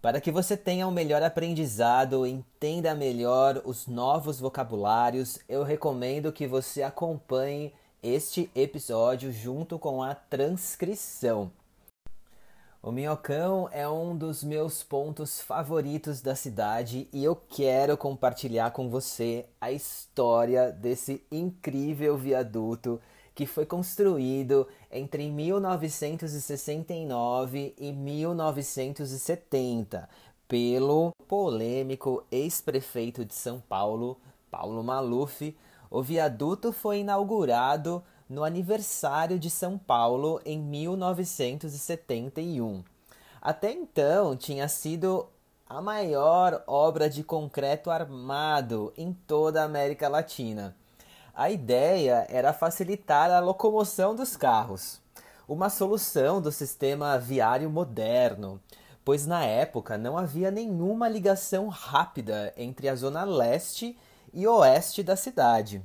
[0.00, 6.46] Para que você tenha um melhor aprendizado, entenda melhor os novos vocabulários, eu recomendo que
[6.46, 7.70] você acompanhe
[8.02, 11.52] este episódio junto com a transcrição.
[12.82, 18.88] O Minhocão é um dos meus pontos favoritos da cidade e eu quero compartilhar com
[18.88, 22.98] você a história desse incrível viaduto
[23.40, 30.06] que foi construído entre 1969 e 1970
[30.46, 35.56] pelo polêmico ex-prefeito de São Paulo, Paulo Maluf.
[35.90, 42.84] O viaduto foi inaugurado no aniversário de São Paulo em 1971.
[43.40, 45.26] Até então tinha sido
[45.66, 50.76] a maior obra de concreto armado em toda a América Latina.
[51.34, 55.00] A ideia era facilitar a locomoção dos carros,
[55.48, 58.60] uma solução do sistema viário moderno,
[59.04, 63.96] pois na época não havia nenhuma ligação rápida entre a zona leste
[64.32, 65.82] e oeste da cidade.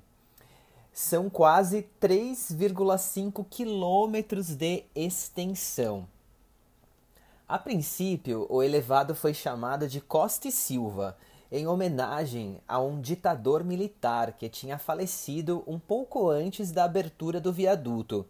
[0.92, 6.08] São quase 3,5 quilômetros de extensão.
[7.48, 11.16] A princípio, o elevado foi chamado de Costa e Silva
[11.56, 17.54] em homenagem a um ditador militar que tinha falecido um pouco antes da abertura do
[17.54, 18.26] viaduto.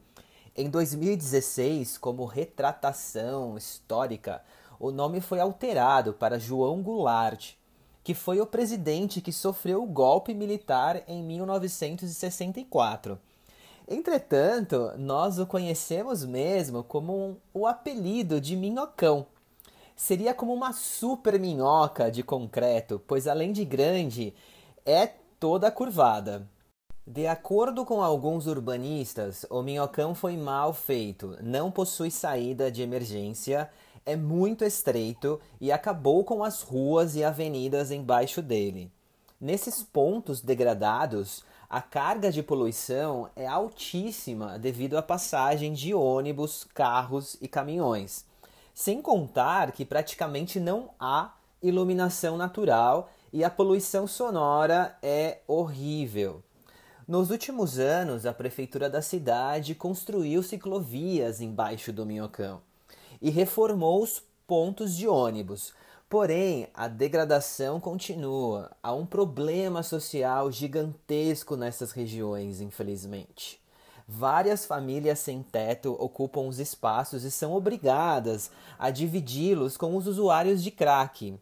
[0.55, 4.43] Em 2016, como retratação histórica,
[4.79, 7.53] o nome foi alterado para João Goulart,
[8.03, 13.17] que foi o presidente que sofreu o golpe militar em 1964.
[13.87, 19.25] Entretanto, nós o conhecemos mesmo como um, o apelido de Minhocão
[19.95, 24.33] seria como uma super minhoca de concreto, pois além de grande,
[24.85, 25.07] é
[25.39, 26.47] toda curvada.
[27.07, 33.69] De acordo com alguns urbanistas, o minhocão foi mal feito, não possui saída de emergência,
[34.05, 38.91] é muito estreito e acabou com as ruas e avenidas embaixo dele.
[39.39, 47.35] Nesses pontos degradados, a carga de poluição é altíssima devido à passagem de ônibus, carros
[47.41, 48.25] e caminhões.
[48.75, 56.43] Sem contar que praticamente não há iluminação natural e a poluição sonora é horrível.
[57.07, 62.61] Nos últimos anos, a prefeitura da cidade construiu ciclovias embaixo do Minhocão
[63.21, 65.73] e reformou os pontos de ônibus.
[66.09, 68.71] Porém, a degradação continua.
[68.83, 73.57] Há um problema social gigantesco nessas regiões, infelizmente.
[74.07, 80.63] Várias famílias sem teto ocupam os espaços e são obrigadas a dividi-los com os usuários
[80.63, 81.39] de crack.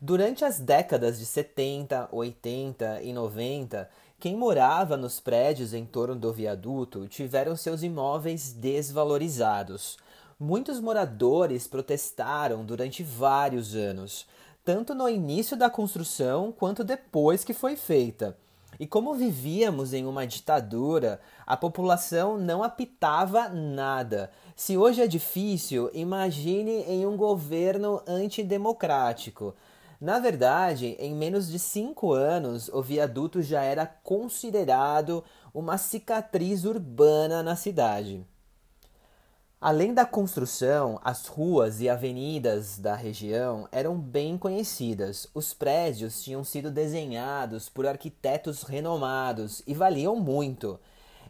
[0.00, 6.32] Durante as décadas de 70, 80 e 90, quem morava nos prédios em torno do
[6.32, 9.98] viaduto tiveram seus imóveis desvalorizados.
[10.38, 14.26] Muitos moradores protestaram durante vários anos,
[14.64, 18.34] tanto no início da construção quanto depois que foi feita.
[18.80, 24.30] E como vivíamos em uma ditadura, a população não apitava nada.
[24.56, 29.54] Se hoje é difícil, imagine em um governo antidemocrático.
[30.00, 37.42] Na verdade, em menos de cinco anos, o viaduto já era considerado uma cicatriz urbana
[37.42, 38.26] na cidade.
[39.60, 45.28] Além da construção, as ruas e avenidas da região eram bem conhecidas.
[45.34, 50.80] Os prédios tinham sido desenhados por arquitetos renomados e valiam muito.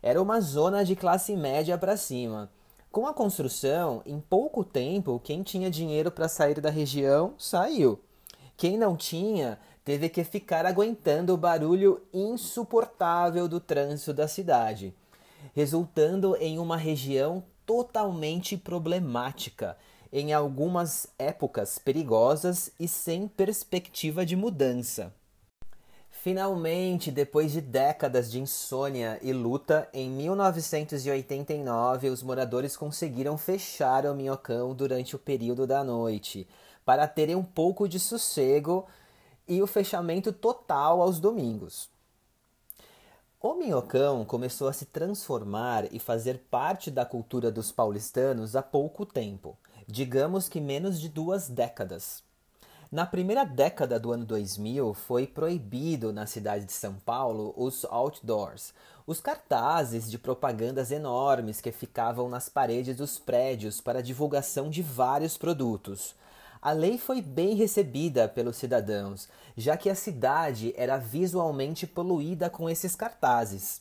[0.00, 2.48] Era uma zona de classe média para cima.
[2.92, 7.98] Com a construção, em pouco tempo, quem tinha dinheiro para sair da região saiu.
[8.56, 14.94] Quem não tinha teve que ficar aguentando o barulho insuportável do trânsito da cidade,
[15.52, 19.76] resultando em uma região totalmente problemática,
[20.12, 25.14] em algumas épocas perigosas e sem perspectiva de mudança.
[26.10, 34.16] Finalmente, depois de décadas de insônia e luta, em 1989 os moradores conseguiram fechar o
[34.16, 36.48] minhocão durante o período da noite,
[36.84, 38.84] para terem um pouco de sossego
[39.46, 41.88] e o fechamento total aos domingos.
[43.42, 49.06] O minhocão começou a se transformar e fazer parte da cultura dos paulistanos há pouco
[49.06, 49.56] tempo,
[49.88, 52.22] digamos que menos de duas décadas.
[52.92, 58.74] Na primeira década do ano 2000, foi proibido na cidade de São Paulo os outdoors,
[59.06, 65.38] os cartazes de propagandas enormes que ficavam nas paredes dos prédios para divulgação de vários
[65.38, 66.14] produtos.
[66.62, 69.26] A lei foi bem recebida pelos cidadãos,
[69.56, 73.80] já que a cidade era visualmente poluída com esses cartazes.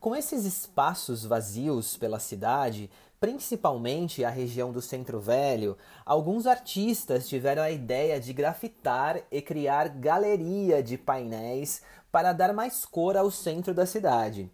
[0.00, 2.88] Com esses espaços vazios pela cidade,
[3.20, 9.88] principalmente a região do Centro Velho, alguns artistas tiveram a ideia de grafitar e criar
[9.90, 14.50] galeria de painéis para dar mais cor ao centro da cidade.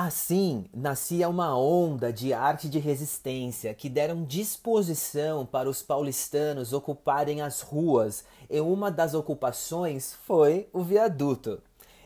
[0.00, 7.40] Assim, nascia uma onda de arte de resistência que deram disposição para os paulistanos ocuparem
[7.40, 11.60] as ruas, e uma das ocupações foi o viaduto.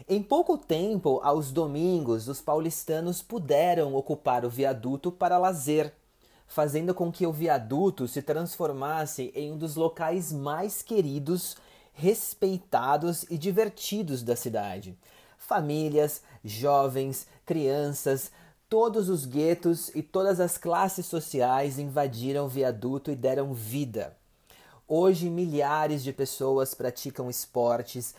[0.09, 5.93] Em pouco tempo, aos domingos, os paulistanos puderam ocupar o viaduto para lazer,
[6.47, 11.59] fazendo com que o viaduto se transformasse em um dos locais mais queridos,
[11.93, 14.97] respeitados e divertidos da cidade
[15.53, 18.31] famílias, jovens, crianças,
[18.71, 24.17] todos os guetos e todas as classes sociais invadiram o viaduto e deram vida.
[24.89, 28.15] Hoje, milhares de pessoas praticam esportes,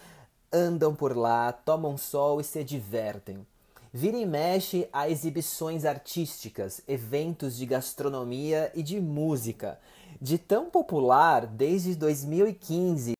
[0.51, 3.43] andam por lá, tomam sol e se divertem.
[3.91, 9.79] Vira e mexe a exibições artísticas, eventos de gastronomia e de música.
[10.21, 13.12] De tão popular desde 2015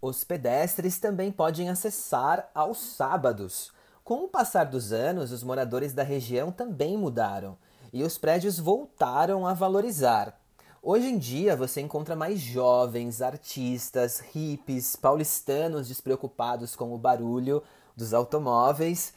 [0.00, 3.72] os pedestres também podem acessar aos sábados.
[4.02, 7.56] Com o passar dos anos, os moradores da região também mudaram
[7.92, 10.38] e os prédios voltaram a valorizar.
[10.82, 17.62] Hoje em dia você encontra mais jovens, artistas, hippies, paulistanos despreocupados com o barulho
[17.94, 19.12] dos automóveis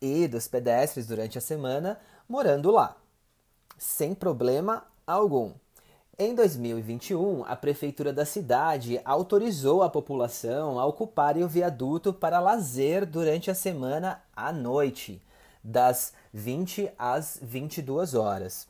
[0.00, 1.98] e dos pedestres durante a semana
[2.28, 2.96] morando lá,
[3.76, 5.52] sem problema algum.
[6.22, 13.06] Em 2021, a prefeitura da cidade autorizou a população a ocuparem o viaduto para lazer
[13.06, 15.22] durante a semana à noite,
[15.64, 18.68] das 20 às 22 horas.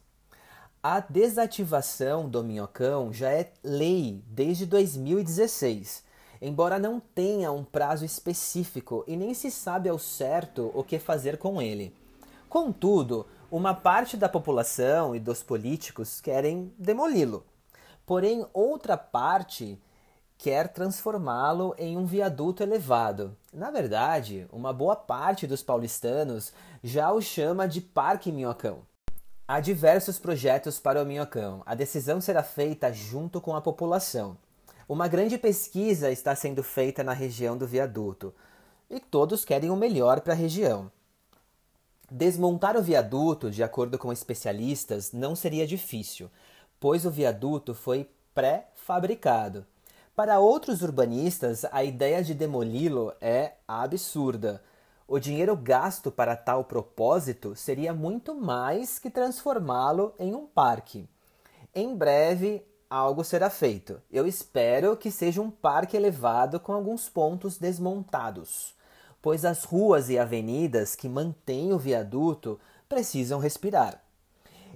[0.81, 6.05] A desativação do minhocão já é lei desde 2016,
[6.41, 11.37] embora não tenha um prazo específico e nem se sabe ao certo o que fazer
[11.37, 11.93] com ele.
[12.49, 17.45] Contudo, uma parte da população e dos políticos querem demoli-lo.
[18.07, 19.81] Porém, outra parte
[20.39, 23.37] quer transformá-lo em um viaduto elevado.
[23.53, 26.53] Na verdade, uma boa parte dos paulistanos
[26.83, 28.83] já o chama de Parque Minhocão.
[29.47, 31.63] Há diversos projetos para o Minhocão.
[31.67, 34.37] A decisão será feita junto com a população.
[34.89, 38.33] Uma grande pesquisa está sendo feita na região do viaduto
[38.89, 40.91] e todos querem o melhor para a região.
[42.11, 46.29] Desmontar o viaduto, de acordo com especialistas, não seria difícil,
[46.81, 49.65] pois o viaduto foi pré-fabricado.
[50.17, 54.61] Para outros urbanistas, a ideia de demoli-lo é absurda.
[55.07, 61.09] O dinheiro gasto para tal propósito seria muito mais que transformá-lo em um parque.
[61.73, 64.03] Em breve, algo será feito.
[64.11, 68.75] Eu espero que seja um parque elevado com alguns pontos desmontados
[69.23, 72.59] pois as ruas e avenidas que mantêm o viaduto
[72.89, 74.03] precisam respirar.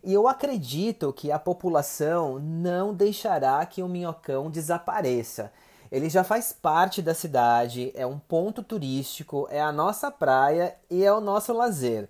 [0.02, 5.50] E eu acredito que a população não deixará que o minhocão desapareça.
[5.90, 11.02] Ele já faz parte da cidade, é um ponto turístico, é a nossa praia e
[11.04, 12.08] é o nosso lazer.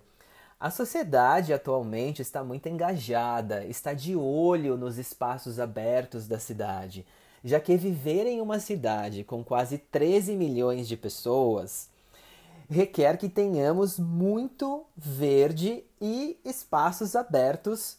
[0.59, 7.05] A sociedade atualmente está muito engajada, está de olho nos espaços abertos da cidade,
[7.43, 11.89] já que viver em uma cidade com quase 13 milhões de pessoas
[12.69, 17.97] requer que tenhamos muito verde e espaços abertos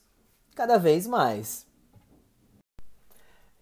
[0.55, 1.67] cada vez mais.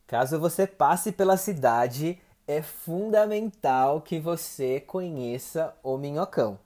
[0.06, 6.58] Caso você passe pela cidade, é fundamental que você conheça o Minhocão.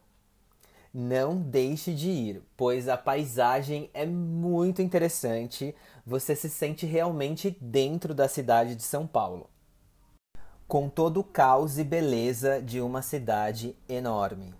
[0.93, 8.13] Não deixe de ir, pois a paisagem é muito interessante, você se sente realmente dentro
[8.13, 9.49] da cidade de São Paulo
[10.69, 14.53] com todo o caos e beleza de uma cidade enorme.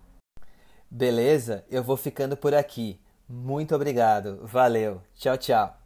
[0.90, 1.64] Beleza?
[1.70, 3.00] Eu vou ficando por aqui.
[3.30, 4.40] Muito obrigado.
[4.42, 5.04] Valeu.
[5.14, 5.79] Tchau, tchau.